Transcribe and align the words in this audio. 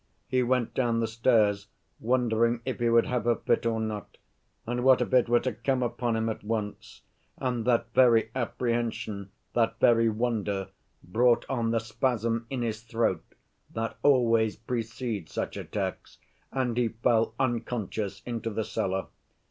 He 0.27 0.41
went 0.41 0.73
down 0.73 0.99
the 0.99 1.05
stairs 1.05 1.67
wondering 1.99 2.61
if 2.65 2.79
he 2.79 2.89
would 2.89 3.05
have 3.05 3.27
a 3.27 3.35
fit 3.35 3.67
or 3.67 3.79
not, 3.79 4.17
and 4.65 4.83
what 4.83 4.99
if 4.99 5.13
it 5.13 5.29
were 5.29 5.41
to 5.41 5.53
come 5.53 5.83
upon 5.83 6.15
him 6.15 6.27
at 6.27 6.43
once. 6.43 7.03
And 7.37 7.65
that 7.65 7.93
very 7.93 8.31
apprehension, 8.33 9.29
that 9.53 9.79
very 9.79 10.09
wonder, 10.09 10.69
brought 11.03 11.45
on 11.47 11.69
the 11.69 11.77
spasm 11.77 12.47
in 12.49 12.63
his 12.63 12.81
throat 12.81 13.23
that 13.75 13.95
always 14.01 14.55
precedes 14.55 15.33
such 15.33 15.55
attacks, 15.55 16.17
and 16.51 16.75
he 16.77 16.87
fell 16.87 17.35
unconscious 17.39 18.23
into 18.25 18.49
the 18.49 18.63
cellar. 18.63 19.05